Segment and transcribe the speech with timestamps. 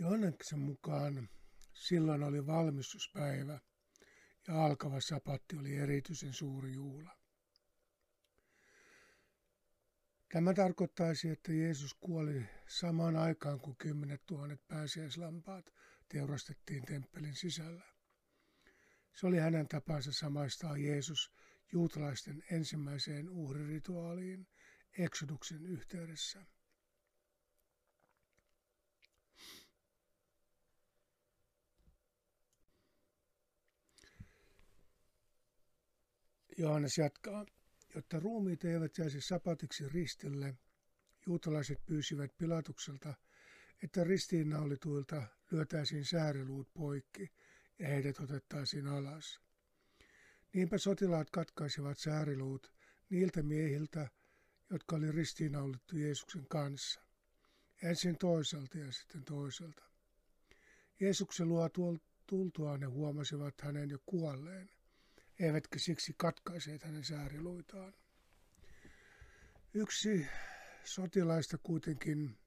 [0.00, 1.28] Johanneksen mukaan
[1.72, 3.60] silloin oli valmistuspäivä
[4.48, 7.16] ja alkava sapatti oli erityisen suuri juhla.
[10.32, 15.72] Tämä tarkoittaisi, että Jeesus kuoli samaan aikaan kuin kymmenet tuhannet pääsiäislampaat
[16.08, 17.84] teurastettiin temppelin sisällä.
[19.12, 21.32] Se oli hänen tapansa samaistaa Jeesus
[21.72, 24.48] juutalaisten ensimmäiseen uhrirituaaliin
[24.98, 26.46] Eksoduksen yhteydessä.
[36.60, 37.46] Johannes jatkaa,
[37.94, 40.54] jotta ruumiit eivät jäisi sapatiksi ristille,
[41.26, 43.14] juutalaiset pyysivät Pilatukselta,
[43.82, 47.32] että ristiinnaulituilta lyötäisiin sääriluut poikki
[47.78, 49.40] ja heidät otettaisiin alas.
[50.52, 52.72] Niinpä sotilaat katkaisivat sääriluut
[53.10, 54.08] niiltä miehiltä,
[54.70, 57.00] jotka oli ristiinnaulittu Jeesuksen kanssa.
[57.82, 59.84] Ensin toiselta ja sitten toiselta.
[61.00, 61.68] Jeesuksen luo
[62.26, 64.70] tultuaan ne huomasivat hänen jo kuolleen,
[65.40, 67.94] eivätkä siksi katkaiseet hänen sääriluitaan.
[69.74, 70.26] Yksi
[70.84, 72.38] sotilaista kuitenkin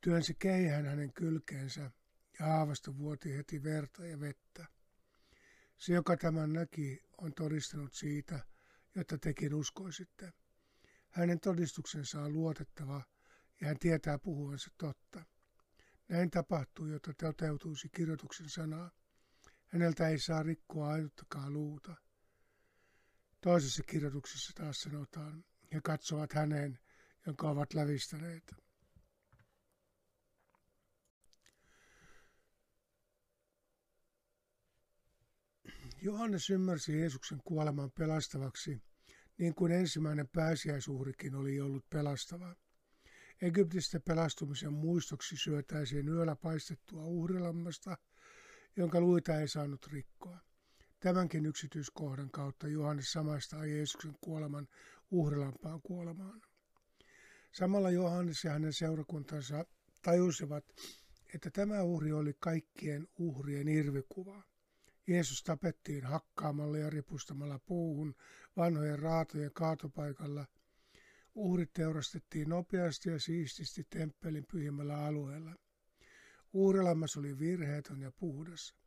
[0.00, 1.90] työnsi keihään hänen kylkeensä
[2.38, 4.66] ja haavasta vuoti heti verta ja vettä.
[5.76, 8.46] Se, joka tämän näki, on todistanut siitä,
[8.94, 10.32] jotta tekin uskoisitte.
[11.08, 13.02] Hänen todistuksensa on luotettava
[13.60, 15.24] ja hän tietää puhuvansa totta.
[16.08, 18.90] Näin tapahtuu, jotta toteutuisi kirjoituksen sanaa.
[19.72, 21.94] Häneltä ei saa rikkoa ainuttakaan luuta.
[23.40, 26.78] Toisessa kirjoituksessa taas sanotaan, he katsovat häneen,
[27.26, 28.54] jonka ovat lävistäneet.
[36.02, 38.82] Johannes ymmärsi Jeesuksen kuoleman pelastavaksi,
[39.38, 42.56] niin kuin ensimmäinen pääsiäisuhrikin oli ollut pelastava.
[43.42, 47.96] Egyptistä pelastumisen muistoksi syötäisiin yöllä paistettua uhrilammasta,
[48.80, 50.38] jonka luita ei saanut rikkoa.
[51.00, 54.68] Tämänkin yksityiskohdan kautta Johannes samaistaa Jeesuksen kuoleman
[55.10, 56.42] uhrilampaan kuolemaan.
[57.52, 59.64] Samalla Johannes ja hänen seurakuntansa
[60.02, 60.64] tajusivat,
[61.34, 64.42] että tämä uhri oli kaikkien uhrien irvikuva.
[65.06, 68.14] Jeesus tapettiin hakkaamalla ja ripustamalla puuhun
[68.56, 70.46] vanhojen raatojen kaatopaikalla.
[71.34, 75.54] Uhrit teurastettiin nopeasti ja siististi temppelin pyhimmällä alueella.
[76.52, 78.79] Uhrilammas oli virheetön ja puhdas.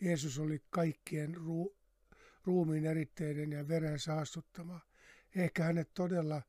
[0.00, 1.74] Jeesus oli kaikkien ru-
[2.44, 4.80] ruumiin eritteiden ja veren saastuttama.
[5.36, 6.42] Ehkä hänet todella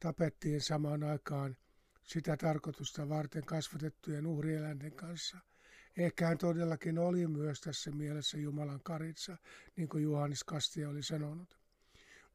[0.00, 1.56] tapettiin samaan aikaan
[2.02, 5.38] sitä tarkoitusta varten kasvatettujen uhrieläinten kanssa–
[5.96, 9.36] Ehkä hän todellakin oli myös tässä mielessä Jumalan karitsa,
[9.76, 11.58] niin kuin Johannes Kastia oli sanonut.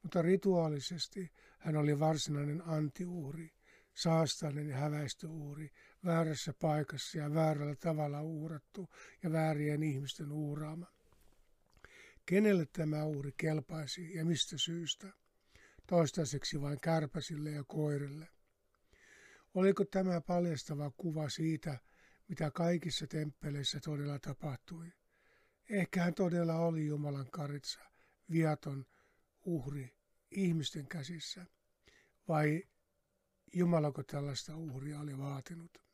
[0.03, 3.51] Mutta rituaalisesti hän oli varsinainen antiuhri,
[3.93, 5.71] saastainen ja häväistöuhri,
[6.07, 8.89] väärässä paikassa ja väärällä tavalla uhrattu
[9.23, 10.87] ja väärien ihmisten uhraama.
[12.25, 15.07] Kenelle tämä uhri kelpaisi ja mistä syystä?
[15.87, 18.27] Toistaiseksi vain kärpäsille ja koirille.
[19.53, 21.79] Oliko tämä paljastava kuva siitä,
[22.29, 24.91] mitä kaikissa temppeleissä todella tapahtui.
[25.69, 27.79] Ehkä hän todella oli Jumalan karitsa,
[28.31, 28.85] viaton
[29.45, 29.95] uhri
[30.31, 31.45] ihmisten käsissä,
[32.27, 32.63] vai
[33.53, 35.86] Jumalako tällaista uhria oli vaatinut.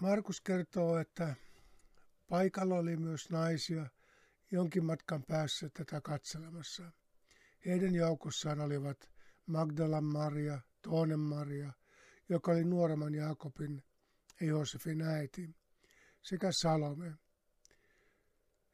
[0.00, 1.34] Markus kertoo, että
[2.28, 3.86] paikalla oli myös naisia
[4.50, 6.92] jonkin matkan päässä tätä katselemassa.
[7.66, 9.10] Heidän joukossaan olivat
[9.46, 11.72] Magdalan Maria, toinen Maria,
[12.28, 13.82] joka oli nuoremman Jaakobin
[14.40, 15.56] ja Joosefin äiti,
[16.22, 17.14] sekä Salome.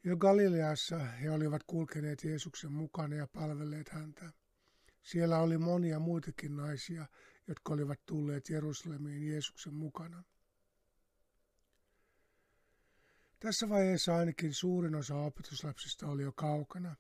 [0.04, 4.32] Jo Galileassa he olivat kulkeneet Jeesuksen mukana ja palvelleet häntä.
[5.02, 7.06] Siellä oli monia muitakin naisia,
[7.48, 10.24] jotka olivat tulleet Jerusalemiin Jeesuksen mukana.
[13.42, 16.96] Tässä vaiheessa ainakin suurin osa opetuslapsista oli jo kaukana.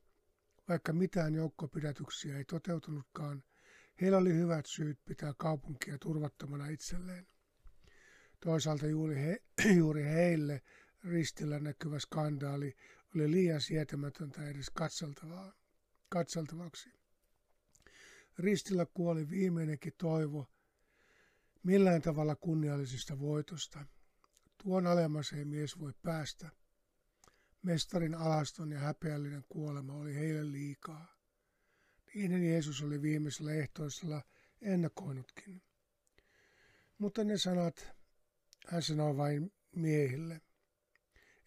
[0.68, 3.42] Vaikka mitään joukkopidätyksiä ei toteutunutkaan,
[4.00, 7.26] Heillä oli hyvät syyt pitää kaupunkia turvattomana itselleen.
[8.40, 9.42] Toisaalta juuri, he,
[9.78, 10.62] juuri heille
[11.04, 12.76] ristillä näkyvä skandaali
[13.14, 15.52] oli liian sietämätöntä edes katseltavaa,
[16.08, 16.90] katseltavaksi.
[18.38, 20.50] Ristillä kuoli viimeinenkin toivo
[21.62, 23.86] millään tavalla kunniallisesta voitosta.
[24.62, 26.50] Tuon alemmas ei mies voi päästä.
[27.62, 31.16] Mestarin alaston ja häpeällinen kuolema oli heille liikaa.
[32.14, 34.22] Niiden Jeesus oli viimeisellä ehtoisella
[34.60, 35.62] ennakoinutkin.
[36.98, 37.92] Mutta ne sanat
[38.68, 40.40] hän sanoi vain miehille.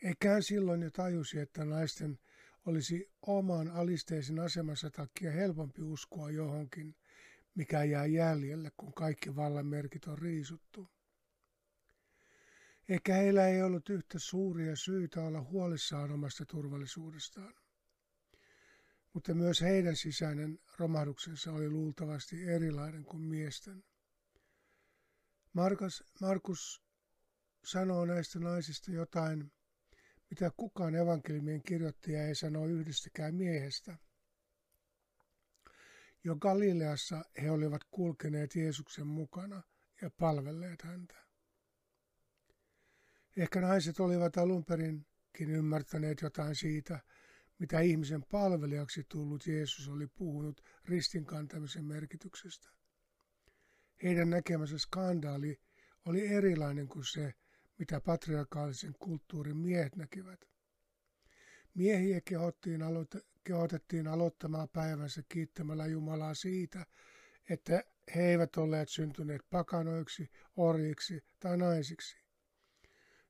[0.04, 2.20] Eikä hän silloin jo tajusi, että naisten
[2.66, 6.96] olisi oman alisteisen asemansa takia helpompi uskoa johonkin,
[7.56, 10.90] mikä jää jäljelle, kun kaikki vallan merkit on riisuttu.
[12.90, 17.54] Eikä heillä ei ollut yhtä suuria syitä olla huolissaan omasta turvallisuudestaan.
[19.14, 23.84] Mutta myös heidän sisäinen romahduksensa oli luultavasti erilainen kuin miesten.
[25.54, 26.84] Markus, Markus
[27.64, 29.52] sanoo näistä naisista jotain,
[30.30, 33.98] mitä kukaan evankeliumien kirjoittaja ei sano yhdestäkään miehestä.
[36.24, 39.64] Jo Galileassa he olivat kulkeneet Jeesuksen mukana
[40.02, 41.25] ja palvelleet häntä.
[43.36, 47.00] Ehkä naiset olivat alun perinkin ymmärtäneet jotain siitä,
[47.60, 52.70] mitä ihmisen palvelijaksi tullut Jeesus oli puhunut ristin kantamisen merkityksestä.
[54.04, 55.62] Heidän näkemänsä skandaali
[56.06, 57.34] oli erilainen kuin se,
[57.80, 60.40] mitä patriarkaalisen kulttuurin miehet näkivät.
[61.74, 62.82] Miehiä kehottiin
[63.44, 66.86] kehotettiin aloittamaan päivänsä kiittämällä Jumalaa siitä,
[67.50, 67.84] että
[68.16, 72.25] he eivät olleet syntyneet pakanoiksi, orjiksi tai naisiksi.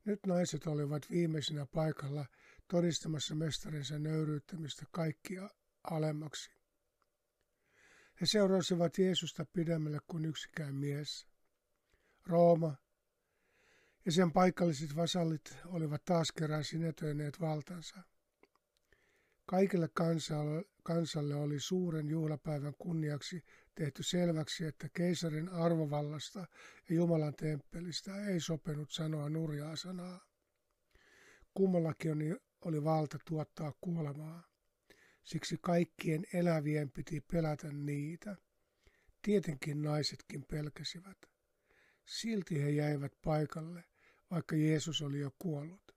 [0.06, 2.26] Nyt naiset olivat viimeisenä paikalla
[2.68, 5.50] todistamassa mestarinsa nöyryyttämistä kaikkia
[5.84, 6.52] alemmaksi.
[8.22, 11.28] He seurasivat Jeesusta pidemmälle kuin yksikään mies.
[12.26, 12.76] Rooma
[14.06, 18.04] ja sen paikalliset vasallit olivat taas kerran sinetöineet valtansa.
[19.46, 19.90] Kaikille
[20.84, 23.44] kansalle, oli suuren juhlapäivän kunniaksi
[23.76, 26.40] tehty selväksi, että keisarin arvovallasta
[26.90, 30.26] ja Jumalan temppelistä ei sopenut sanoa nurjaa sanaa.
[31.54, 34.44] Kummallakin oli valta tuottaa kuolemaa.
[35.24, 38.36] Siksi kaikkien elävien piti pelätä niitä.
[39.22, 41.18] Tietenkin naisetkin pelkäsivät.
[42.06, 43.84] Silti he jäivät paikalle,
[44.32, 45.96] vaikka Jeesus oli jo kuollut.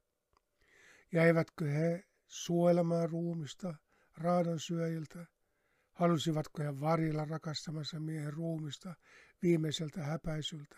[1.13, 3.75] Jäivätkö he suojelemaan ruumista
[4.17, 5.27] raadon syöjiltä?
[5.99, 8.95] Halusivatko he varilla rakastamansa miehen ruumista
[9.43, 10.77] viimeiseltä häpäisyltä?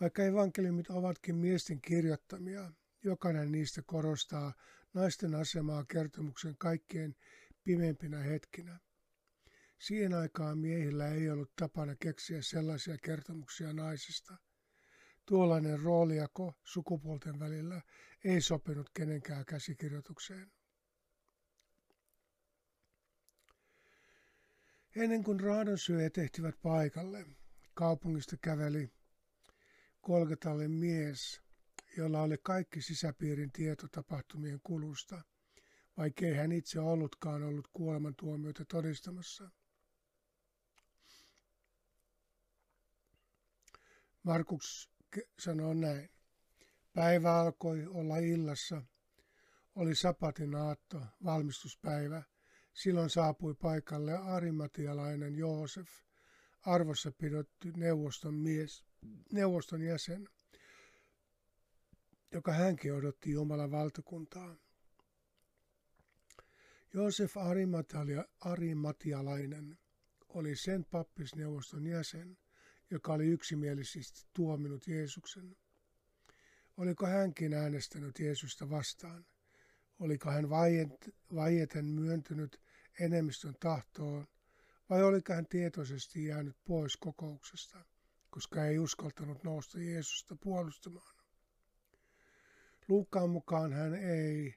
[0.00, 2.72] Vaikka evankeliumit ovatkin miesten kirjoittamia,
[3.04, 4.52] jokainen niistä korostaa
[4.94, 7.16] naisten asemaa kertomuksen kaikkien
[7.64, 8.78] pimeimpinä hetkinä.
[9.78, 14.36] Siihen aikaan miehillä ei ollut tapana keksiä sellaisia kertomuksia naisista.
[15.26, 17.82] Tuollainen roolijako sukupuolten välillä
[18.24, 20.55] ei sopinut kenenkään käsikirjoitukseen.
[24.96, 27.26] Ennen kuin raadonsyöjät tehtivät paikalle,
[27.74, 28.92] kaupungista käveli
[30.00, 31.42] Kolgatalle mies,
[31.96, 35.22] jolla oli kaikki sisäpiirin tieto tapahtumien kulusta,
[35.96, 39.50] vaikkei hän itse ollutkaan ollut kuolemantuomioita todistamassa.
[44.22, 44.90] Markus
[45.38, 46.10] sanoo näin.
[46.92, 48.82] Päivä alkoi olla illassa.
[49.74, 52.22] Oli sapatin aatto, valmistuspäivä.
[52.76, 55.88] Silloin saapui paikalle arimatialainen Joosef,
[56.60, 58.84] arvossa pidetty neuvoston mies,
[59.32, 60.28] neuvoston jäsen,
[62.32, 64.56] joka hänkin odotti Jumalan valtakuntaa.
[66.94, 67.34] Joosef
[68.40, 69.78] Arimatialainen
[70.28, 72.38] oli sen pappisneuvoston jäsen,
[72.90, 75.56] joka oli yksimielisesti tuominut Jeesuksen.
[76.76, 79.26] Oliko hänkin äänestänyt Jeesusta vastaan?
[79.98, 80.50] Oliko hän
[81.34, 82.60] vaieten myöntynyt
[83.00, 84.26] enemmistön tahtoon
[84.90, 87.84] vai oliko hän tietoisesti jäänyt pois kokouksesta,
[88.30, 91.16] koska ei uskaltanut nousta Jeesusta puolustamaan?
[92.88, 94.54] Luukkaan mukaan hän ei,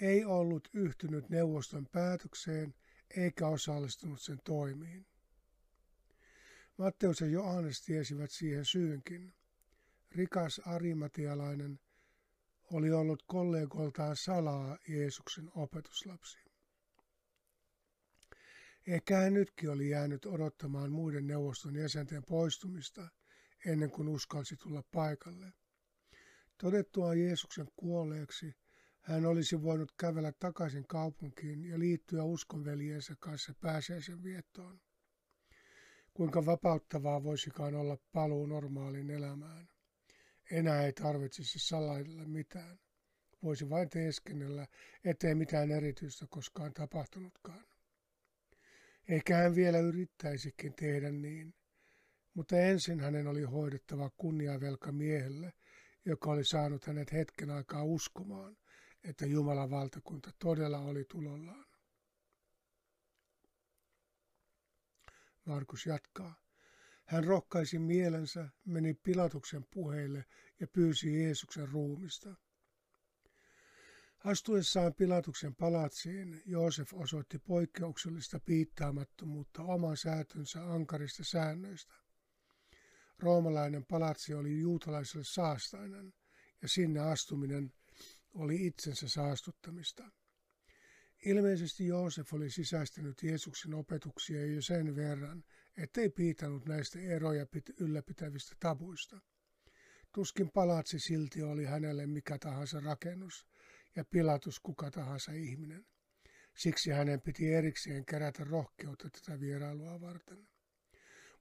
[0.00, 2.74] ei ollut yhtynyt neuvoston päätökseen
[3.16, 5.06] eikä osallistunut sen toimiin.
[6.78, 9.34] Matteus ja Johannes tiesivät siihen syynkin.
[10.10, 11.80] Rikas arimatialainen
[12.72, 16.43] oli ollut kollegoltaan salaa Jeesuksen opetuslapsi.
[18.86, 23.08] Ehkä nytkin oli jäänyt odottamaan muiden neuvoston jäsenten poistumista
[23.66, 25.52] ennen kuin uskalsi tulla paikalle.
[26.58, 28.54] Todettua Jeesuksen kuolleeksi
[29.00, 34.80] hän olisi voinut kävellä takaisin kaupunkiin ja liittyä uskonveljensä kanssa pääseisen viettoon.
[36.14, 39.68] Kuinka vapauttavaa voisikaan olla paluu normaaliin elämään.
[40.50, 42.78] Enää ei tarvitsisi salailla mitään.
[43.42, 44.66] Voisi vain teeskennellä,
[45.04, 47.64] ettei mitään erityistä koskaan tapahtunutkaan.
[49.08, 51.54] Ehkä hän vielä yrittäisikin tehdä niin,
[52.34, 55.52] mutta ensin hänen oli hoidettava kunniavelka miehelle,
[56.04, 58.56] joka oli saanut hänet hetken aikaa uskomaan,
[59.04, 61.64] että Jumalan valtakunta todella oli tulollaan.
[65.44, 66.34] Markus jatkaa.
[67.04, 70.24] Hän rohkaisi mielensä, meni Pilatuksen puheille
[70.60, 72.34] ja pyysi Jeesuksen ruumista.
[74.24, 81.94] Astuessaan Pilatuksen palatsiin Joosef osoitti poikkeuksellista piittaamattomuutta oman säätönsä ankarista säännöistä.
[83.18, 86.14] Roomalainen palatsi oli juutalaiselle saastainen
[86.62, 87.72] ja sinne astuminen
[88.34, 90.10] oli itsensä saastuttamista.
[91.26, 95.44] Ilmeisesti Joosef oli sisäistänyt Jeesuksen opetuksia jo sen verran,
[95.76, 97.46] ettei piitannut näistä eroja
[97.80, 99.20] ylläpitävistä tabuista.
[100.12, 103.46] Tuskin palatsi silti oli hänelle mikä tahansa rakennus
[103.96, 105.86] ja Pilatus kuka tahansa ihminen.
[106.56, 110.48] Siksi hänen piti erikseen kerätä rohkeutta tätä vierailua varten.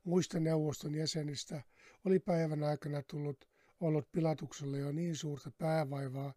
[0.04, 1.64] Muista neuvoston jäsenistä
[2.06, 6.34] oli päivän aikana tullut ollut Pilatukselle jo niin suurta päävaivaa,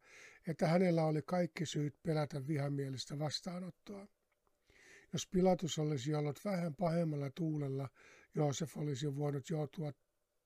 [0.46, 4.08] että hänellä oli kaikki syyt pelätä vihamielistä vastaanottoa.
[5.12, 7.88] Jos Pilatus olisi ollut vähän pahemmalla tuulella,
[8.34, 9.92] Joosef olisi voinut joutua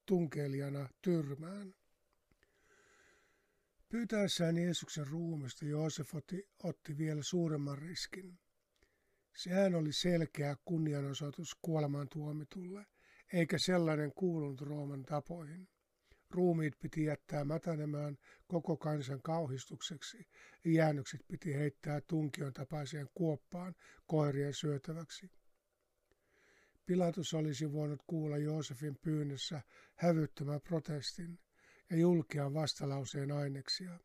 [0.06, 1.74] tunkeilijana tyrmään.
[3.90, 8.38] Pyytäessään Jeesuksen ruumista Joosef otti, otti vielä suuremman riskin.
[9.36, 12.86] Sehän oli selkeä kunnianosoitus kuolemaan tuomitulle,
[13.32, 15.68] eikä sellainen kuulunut Rooman tapoihin.
[16.30, 18.16] Ruumiit piti jättää mätänemään
[18.46, 20.18] koko kansan kauhistukseksi
[20.64, 23.74] ja jäännökset piti heittää tunkion tapaiseen kuoppaan
[24.06, 25.30] koirien syötäväksi.
[26.86, 29.62] Pilatus olisi voinut kuulla Joosefin pyynnössä
[29.94, 31.38] hävyttömän protestin
[31.90, 33.98] ja julkea vastalauseen aineksia.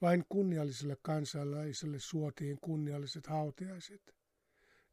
[0.00, 4.14] Vain kunnialliselle kansalaiselle suotiin kunnialliset hautiaiset.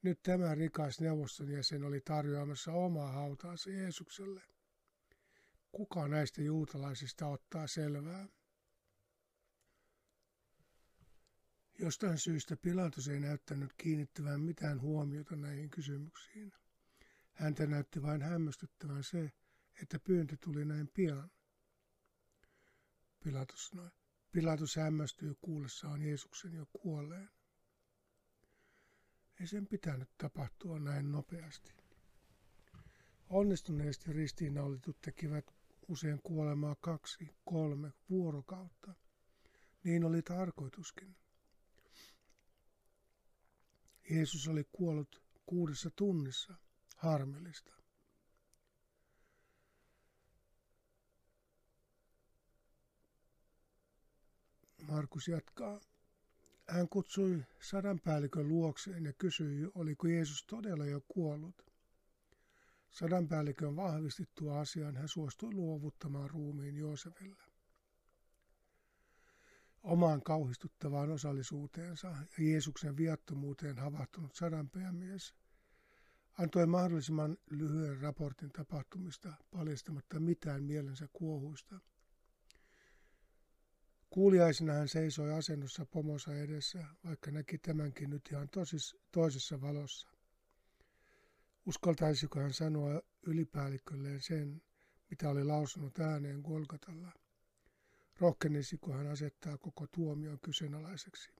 [0.02, 4.42] Nyt tämä rikas neuvoston jäsen oli tarjoamassa omaa hautaansa Jeesukselle.
[5.72, 8.28] Kuka näistä juutalaisista ottaa selvää?
[11.80, 16.54] Jostain syystä Pilatus ei näyttänyt kiinnittävän mitään huomiota näihin kysymyksiin.
[17.34, 19.32] Häntä näytti vain hämmästyttävän se,
[19.82, 21.32] että pyyntö tuli näin pian.
[23.24, 23.90] Pilatus sanoi.
[24.32, 27.30] Pilatus hämmästyy kuullessaan Jeesuksen jo kuolleen.
[29.40, 31.74] Ei sen pitänyt tapahtua näin nopeasti.
[33.30, 35.46] Onnistuneesti ristiinnaulitut tekivät
[35.88, 38.94] usein kuolemaa kaksi, kolme vuorokautta.
[39.84, 41.16] Niin oli tarkoituskin.
[44.10, 46.54] Jeesus oli kuollut kuudessa tunnissa.
[46.96, 47.81] Harmillista.
[54.92, 55.80] Markus jatkaa.
[56.70, 61.66] Hän kutsui sadanpäällikön luokseen ja kysyi, oliko Jeesus todella jo kuollut.
[62.90, 67.44] Sadanpäällikön vahvistittua asian hän suostui luovuttamaan ruumiin Joosefille.
[69.84, 75.34] Omaan kauhistuttavaan osallisuuteensa ja Jeesuksen viattomuuteen havahtunut sadanpäämies
[76.40, 81.80] antoi mahdollisimman lyhyen raportin tapahtumista paljastamatta mitään mielensä kuohuista–
[84.14, 90.10] Kuuliaisena seisoi asennossa pomosa edessä, vaikka näki tämänkin nyt ihan tosis, toisessa valossa.
[91.66, 94.62] Uskaltaisiko hän sanoa ylipäällikölleen sen,
[95.10, 97.12] mitä oli lausunut ääneen Golgatalla?
[98.20, 101.32] Rohkenisiko hän asettaa koko tuomion kyseenalaiseksi?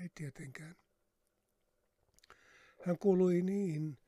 [0.00, 0.76] Ei tietenkään.
[2.86, 3.98] Hän kuului niihin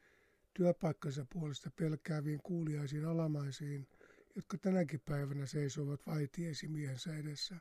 [0.54, 3.88] työpaikkansa puolesta pelkääviin kuuliaisiin alamaisiin,
[4.36, 7.56] jotka tänäkin päivänä seisovat vaitiesimiehensä edessä,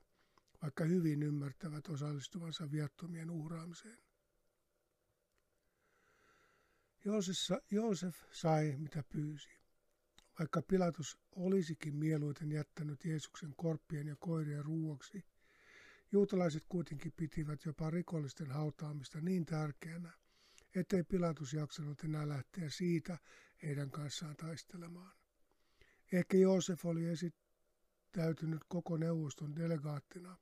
[0.62, 3.98] vaikka hyvin ymmärtävät osallistuvansa viattomien uhraamiseen.
[7.72, 9.50] Joosef sai mitä pyysi.
[10.40, 15.26] Vaikka Pilatus olisikin mieluiten jättänyt Jeesuksen korppien ja koirien ruuaksi,
[16.12, 20.14] juutalaiset kuitenkin pitivät jopa rikollisten hautaamista niin tärkeänä,
[20.76, 23.18] ettei Pilatus jaksanut enää lähteä siitä
[23.64, 25.25] heidän kanssaan taistelemaan.
[26.16, 30.38] Ehkä Joosef oli esittäytynyt koko neuvoston delegaattina.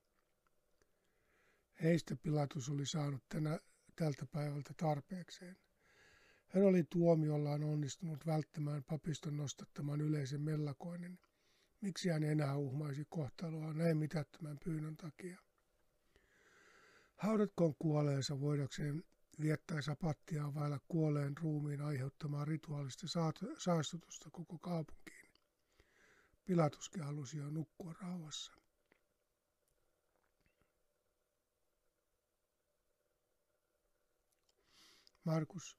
[1.83, 3.59] Heistä Pilatus oli saanut tänä,
[3.95, 5.57] tältä päivältä tarpeekseen.
[6.47, 11.19] Hän oli tuomiollaan onnistunut välttämään papiston nostattaman yleisen mellakoinnin.
[11.81, 15.39] Miksi hän enää uhmaisi kohtaloa näin mitättömän pyynnön takia?
[17.15, 19.03] Haudatkoon kuoleensa voidakseen
[19.41, 23.07] viettää sapattia vailla kuolleen ruumiin aiheuttamaa rituaalista
[23.57, 25.12] saastutusta koko kaupunkiin.
[26.45, 28.53] Pilatuskin halusi jo nukkua rauhassa.
[35.23, 35.77] Markus.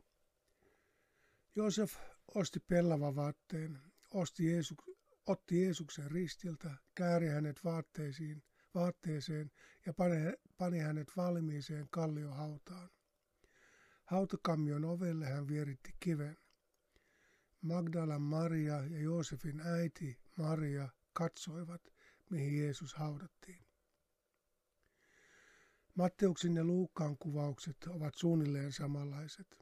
[1.56, 1.96] Joosef
[2.34, 2.60] osti
[3.16, 3.80] vaatteen,
[4.10, 4.78] osti Jeesus,
[5.26, 8.42] otti Jeesuksen ristiltä, kääri hänet vaatteisiin,
[8.74, 9.50] vaatteeseen
[9.86, 10.16] ja pani,
[10.56, 12.90] pani hänet valmiiseen kalliohautaan.
[14.04, 16.36] Hautakammion ovelle hän vieritti kiven.
[17.62, 21.82] Magdalan Maria ja Joosefin äiti Maria katsoivat,
[22.30, 23.64] mihin Jeesus haudattiin.
[25.94, 29.58] Matteuksen ja Luukkaan kuvaukset ovat suunnilleen samanlaiset.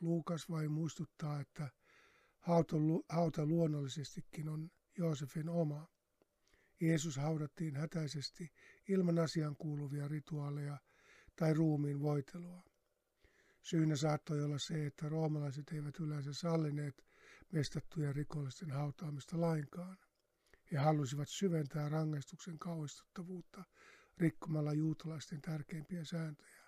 [0.00, 1.68] Luukas vain muistuttaa, että
[3.08, 5.88] hauta, luonnollisestikin on Joosefin oma.
[6.80, 8.52] Jeesus haudattiin hätäisesti
[8.88, 10.78] ilman asian kuuluvia rituaaleja
[11.36, 12.64] tai ruumiin voitelua.
[13.62, 17.05] Syynä saattoi olla se, että roomalaiset eivät yleensä sallineet
[17.52, 19.98] mestattujen rikollisten hautaamista lainkaan.
[20.72, 23.64] He halusivat syventää rangaistuksen kauhistuttavuutta
[24.18, 26.66] rikkomalla juutalaisten tärkeimpiä sääntöjä.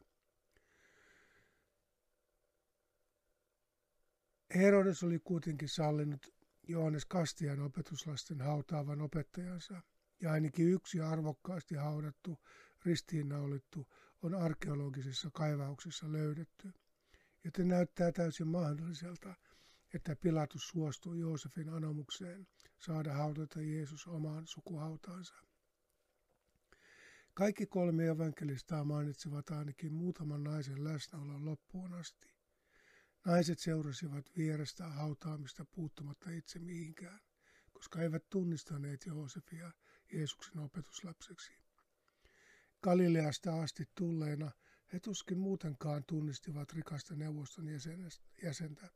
[4.55, 6.35] Herodes oli kuitenkin sallinut
[6.69, 9.83] Johannes Kastian opetuslasten hautaavan opettajansa,
[10.21, 12.39] ja ainakin yksi arvokkaasti haudattu,
[12.85, 13.87] ristiinnaulittu
[14.23, 16.73] on arkeologisissa kaivauksissa löydetty,
[17.45, 19.35] joten näyttää täysin mahdolliselta,
[19.95, 22.47] että Pilatus suostui Joosefin anomukseen
[22.79, 25.35] saada haudata Jeesus omaan sukuhautaansa.
[27.35, 32.29] Kaikki kolme evankelistaa mainitsevat ainakin muutaman naisen läsnäolon loppuun asti.
[33.25, 37.21] Naiset seurasivat vierestä hautaamista puuttumatta itse mihinkään,
[37.73, 39.73] koska eivät tunnistaneet Joosefia
[40.13, 41.53] Jeesuksen opetuslapseksi.
[42.83, 44.51] Galileasta asti tulleena
[44.93, 47.67] he tuskin muutenkaan tunnistivat rikasta neuvoston
[48.43, 48.91] jäsentä,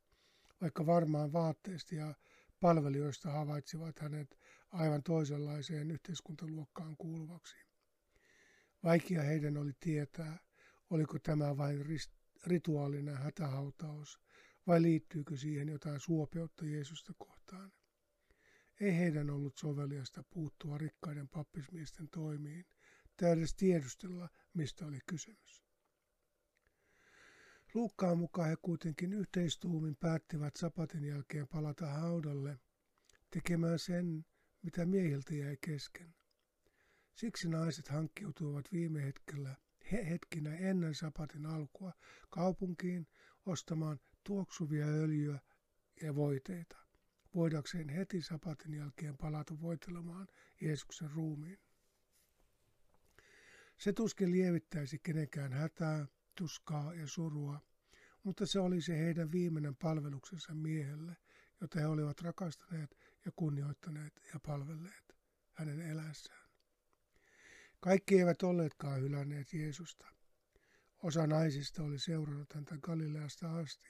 [0.62, 2.14] vaikka varmaan vaatteista ja
[2.60, 4.38] palvelijoista havaitsivat hänet
[4.70, 7.56] aivan toisenlaiseen yhteiskuntaluokkaan kuuluvaksi.
[8.84, 10.38] Vaikea heidän oli tietää,
[10.90, 11.86] oliko tämä vain
[12.46, 14.20] rituaalinen hätähautaus
[14.66, 17.72] vai liittyykö siihen jotain suopeutta Jeesusta kohtaan.
[18.80, 22.64] Ei heidän ollut soveliasta puuttua rikkaiden pappismiesten toimiin
[23.16, 25.61] tai edes tiedustella, mistä oli kysymys.
[27.74, 32.58] Luukkaan mukaan he kuitenkin yhteistuumin päättivät sapatin jälkeen palata haudalle
[33.30, 34.26] tekemään sen,
[34.62, 36.14] mitä miehiltä jäi kesken.
[37.14, 39.56] Siksi naiset hankkiutuivat viime hetkellä,
[39.92, 41.92] he hetkinä ennen sapatin alkua
[42.30, 43.06] kaupunkiin
[43.46, 45.38] ostamaan tuoksuvia öljyä
[46.02, 46.76] ja voiteita,
[47.34, 50.28] voidakseen heti sapatin jälkeen palata voitelemaan
[50.60, 51.58] Jeesuksen ruumiin.
[53.78, 57.60] Se tuskin lievittäisi kenenkään hätää, tuskaa ja surua,
[58.22, 61.16] mutta se oli se heidän viimeinen palveluksensa miehelle,
[61.60, 65.16] jota he olivat rakastaneet ja kunnioittaneet ja palvelleet
[65.52, 66.48] hänen elässään.
[67.80, 70.06] Kaikki eivät olleetkaan hylänneet Jeesusta.
[71.02, 73.88] Osa naisista oli seurannut häntä Galileasta asti,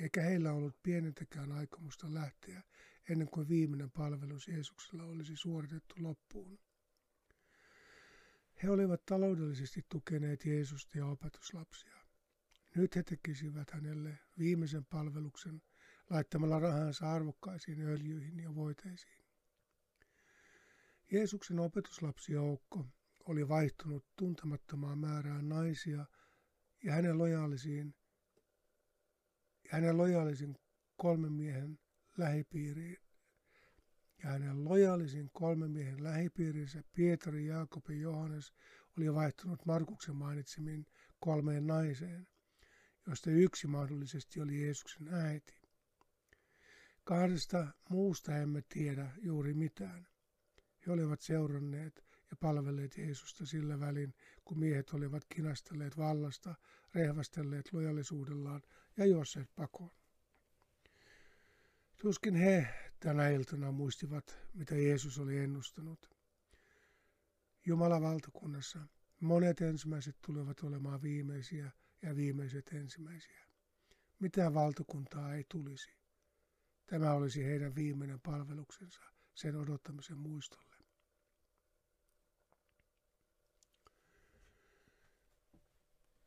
[0.00, 2.62] eikä heillä ollut pienintäkään aikomusta lähteä
[3.08, 6.58] ennen kuin viimeinen palvelus Jeesuksella olisi suoritettu loppuun.
[8.62, 11.96] He olivat taloudellisesti tukeneet Jeesusta ja opetuslapsia.
[12.74, 15.62] Nyt he tekisivät hänelle viimeisen palveluksen
[16.10, 19.24] laittamalla rahansa arvokkaisiin öljyihin ja voiteisiin.
[21.12, 22.86] Jeesuksen opetuslapsijoukko
[23.24, 26.06] oli vaihtunut tuntemattomaan määrään naisia
[26.84, 27.94] ja hänen lojaalisiin
[29.64, 30.58] ja hänen lojaalisin
[30.96, 31.78] kolmen miehen
[32.18, 32.96] lähipiiriin
[34.26, 38.52] ja hänen lojaalisin kolmen miehen lähipiirinsä Pietari, Jaakob ja Johannes
[38.98, 40.86] oli vaihtunut Markuksen mainitsemiin
[41.20, 42.28] kolmeen naiseen,
[43.06, 45.54] joista yksi mahdollisesti oli Jeesuksen äiti.
[47.04, 50.06] Kahdesta muusta emme tiedä juuri mitään.
[50.86, 56.54] He olivat seuranneet ja palvelleet Jeesusta sillä välin, kun miehet olivat kinastelleet vallasta,
[56.94, 58.62] rehvastelleet lojallisuudellaan
[58.96, 59.96] ja juosseet pakoon.
[61.96, 66.10] Tuskin he tänä iltana muistivat, mitä Jeesus oli ennustanut.
[67.66, 68.78] Jumalan valtakunnassa
[69.20, 71.70] monet ensimmäiset tulevat olemaan viimeisiä
[72.02, 73.46] ja viimeiset ensimmäisiä.
[74.18, 75.90] Mitään valtakuntaa ei tulisi.
[76.86, 79.00] Tämä olisi heidän viimeinen palveluksensa
[79.34, 80.76] sen odottamisen muistolle.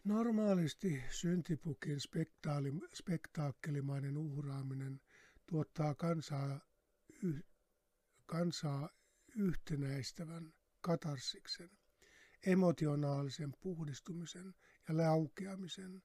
[0.03, 1.97] Normaalisti syntipukin
[2.93, 5.01] spektaakkelimainen uhraaminen
[5.49, 6.59] tuottaa kansaa,
[7.23, 7.43] yh,
[8.25, 8.89] kansaa
[9.35, 11.69] yhtenäistävän katarsiksen,
[12.45, 14.53] emotionaalisen puhdistumisen
[14.87, 16.03] ja laukeamisen,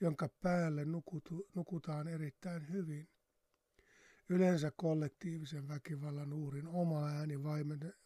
[0.00, 3.08] jonka päälle nukutu, nukutaan erittäin hyvin.
[4.28, 7.42] Yleensä kollektiivisen väkivallan uhrin oma ääni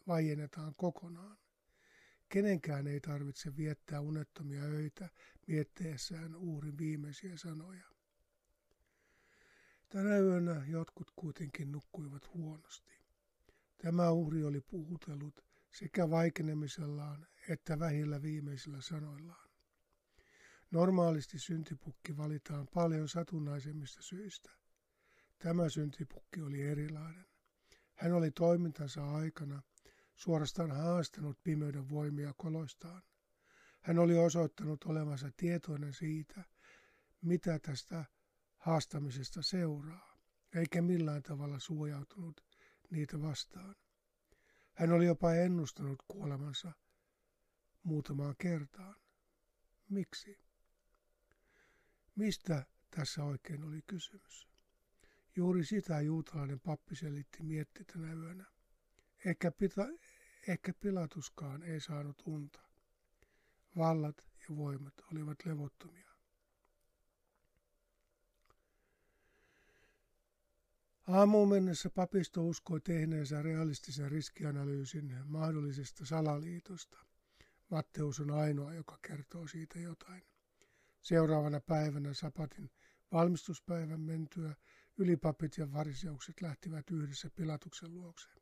[0.07, 1.37] vaiennetaan kokonaan.
[2.29, 5.09] Kenenkään ei tarvitse viettää unettomia öitä
[5.47, 7.96] mietteessään uhrin viimeisiä sanoja.
[9.89, 12.91] Tänä yönä jotkut kuitenkin nukkuivat huonosti.
[13.77, 19.49] Tämä uhri oli puhutellut sekä vaikenemisellaan että vähillä viimeisillä sanoillaan.
[20.71, 24.51] Normaalisti syntipukki valitaan paljon satunnaisemmista syistä.
[25.39, 27.25] Tämä syntipukki oli erilainen.
[27.95, 29.61] Hän oli toimintansa aikana
[30.15, 33.01] suorastaan haastanut pimeyden voimia koloistaan.
[33.81, 36.43] Hän oli osoittanut olevansa tietoinen siitä,
[37.21, 38.05] mitä tästä
[38.57, 40.17] haastamisesta seuraa,
[40.55, 42.41] eikä millään tavalla suojautunut
[42.89, 43.75] niitä vastaan.
[44.73, 46.71] Hän oli jopa ennustanut kuolemansa
[47.83, 48.95] muutamaan kertaan.
[49.89, 50.37] Miksi?
[52.15, 52.65] Mistä
[52.95, 54.47] tässä oikein oli kysymys?
[55.35, 58.45] Juuri sitä juutalainen pappi selitti mietti tänä yönä.
[59.25, 59.85] Ehkä, pita,
[60.47, 62.59] ehkä Pilatuskaan ei saanut unta.
[63.77, 64.17] Vallat
[64.49, 66.06] ja voimat olivat levottomia.
[71.07, 76.97] Aamuun mennessä papisto uskoi tehneensä realistisen riskianalyysin mahdollisesta salaliitosta.
[77.69, 80.23] Matteus on ainoa, joka kertoo siitä jotain.
[81.01, 82.71] Seuraavana päivänä Sapatin
[83.11, 84.55] valmistuspäivän mentyä
[84.97, 88.41] ylipapit ja variseukset lähtivät yhdessä Pilatuksen luokseen.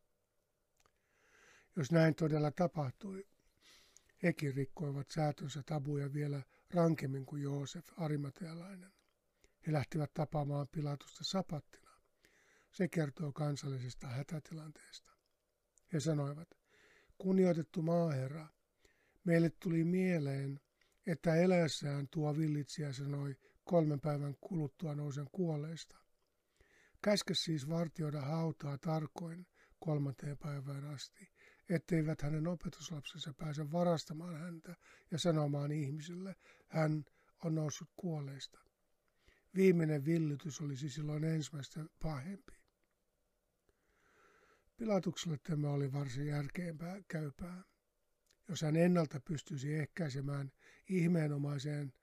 [1.75, 3.27] Jos näin todella tapahtui,
[4.23, 6.41] hekin rikkoivat säätönsä tabuja vielä
[6.73, 8.91] rankemmin kuin Joosef Arimatealainen.
[9.67, 11.84] He lähtivät tapaamaan Pilatusta sapattina.
[12.75, 15.11] Se kertoo kansallisesta hätätilanteesta.
[15.93, 16.49] He sanoivat,
[17.17, 18.47] kunnioitettu maaherra,
[19.23, 20.59] meille tuli mieleen,
[21.07, 25.97] että eläessään tuo villitsijä sanoi kolmen päivän kuluttua nousen kuolleista.
[27.03, 29.47] Käske siis vartioida hautaa tarkoin
[29.79, 31.31] kolmanteen päivään asti,
[31.69, 34.75] etteivät hänen opetuslapsensa pääse varastamaan häntä
[35.11, 36.35] ja sanomaan ihmisille,
[36.67, 37.05] hän
[37.43, 38.59] on noussut kuolleista.
[39.55, 42.54] Viimeinen villitys olisi silloin ensimmäistä pahempi.
[44.77, 47.63] Pilatukselle tämä oli varsin järkeämpää käypää.
[48.47, 50.51] Jos hän ennalta pystyisi ehkäisemään
[50.89, 51.93] ihmeenomaiseen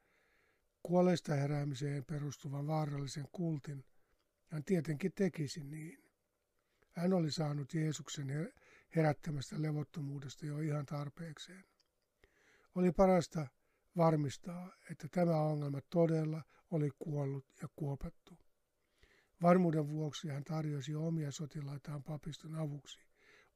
[0.82, 3.84] kuolleista heräämiseen perustuvan vaarallisen kultin,
[4.46, 5.98] hän tietenkin tekisi niin.
[6.92, 8.52] Hän oli saanut Jeesuksen
[8.96, 11.64] herättämästä levottomuudesta jo ihan tarpeekseen.
[12.74, 13.46] Oli parasta
[13.96, 18.38] varmistaa, että tämä ongelma todella oli kuollut ja kuopattu.
[19.42, 23.00] Varmuuden vuoksi hän tarjosi omia sotilaitaan papiston avuksi,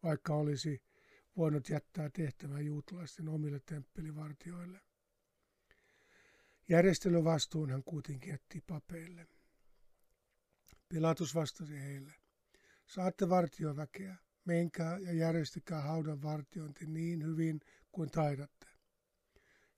[0.02, 0.82] vaikka olisi
[1.36, 4.80] voinut jättää tehtävän juutalaisten omille temppelivartioille.
[6.68, 9.26] Järjestelyvastuun hän kuitenkin jätti papeille.
[10.88, 12.14] Pilatus vastasi heille,
[12.86, 17.60] saatte vartioväkeä, menkää ja järjestikää haudan vartiointi niin hyvin
[17.92, 18.66] kuin taidatte.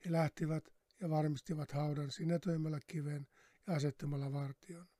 [0.04, 0.64] He lähtivät
[1.00, 3.26] ja varmistivat haudan sinetöimällä kiven
[3.66, 4.97] ja asettamalla vartion.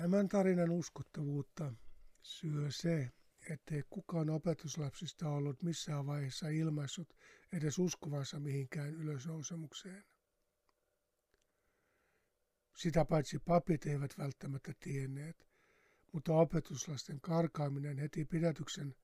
[0.00, 1.72] Tämän tarinan uskottavuutta
[2.22, 3.10] syö se,
[3.50, 7.16] ettei kukaan opetuslapsista ollut missään vaiheessa ilmaissut
[7.52, 10.04] edes uskovansa mihinkään ylösnousemukseen.
[12.76, 15.46] Sitä paitsi papit eivät välttämättä tienneet,
[16.12, 18.94] mutta opetuslasten karkaaminen heti pidätyksen,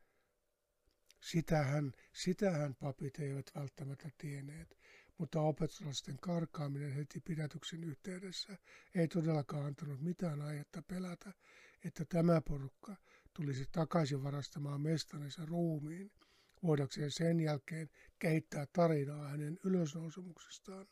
[1.20, 4.78] sitähän, sitähän papit eivät välttämättä tienneet,
[5.18, 8.58] mutta opetuslasten karkaaminen heti pidätyksen yhteydessä
[8.94, 11.32] ei todellakaan antanut mitään aihetta pelätä,
[11.84, 12.96] että tämä porukka
[13.34, 16.12] tulisi takaisin varastamaan mestarinsa ruumiin,
[16.62, 20.86] voidakseen sen jälkeen kehittää tarinaa hänen ylösnousemuksestaan.